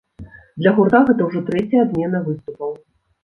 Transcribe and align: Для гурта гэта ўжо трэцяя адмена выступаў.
Для 0.61 0.71
гурта 0.77 1.01
гэта 1.09 1.27
ўжо 1.27 1.43
трэцяя 1.51 1.83
адмена 1.87 2.23
выступаў. 2.29 2.73